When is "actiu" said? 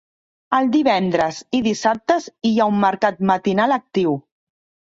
3.81-4.21